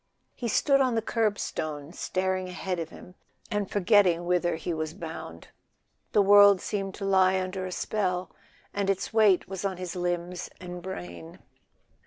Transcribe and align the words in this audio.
He 0.33 0.47
stood 0.47 0.81
on 0.81 0.95
the 0.95 1.01
kerbstone, 1.03 1.93
staring 1.93 2.49
ahead 2.49 2.79
of 2.79 2.89
him 2.89 3.13
and 3.51 3.69
forgetting 3.69 4.25
whither 4.25 4.55
he 4.55 4.73
was 4.73 4.95
bound. 4.95 5.49
The 6.13 6.23
world 6.23 6.59
seemed 6.59 6.95
to 6.95 7.05
lie 7.05 7.39
under 7.39 7.67
a 7.67 7.71
spell, 7.71 8.31
and 8.73 8.89
its 8.89 9.13
weight 9.13 9.47
was 9.47 9.63
on 9.63 9.77
his 9.77 9.95
limbs 9.95 10.49
and 10.59 10.81
brain. 10.81 11.37